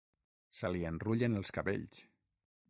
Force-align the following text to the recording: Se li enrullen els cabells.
Se 0.59 0.71
li 0.75 0.81
enrullen 0.91 1.37
els 1.43 1.55
cabells. 1.59 2.03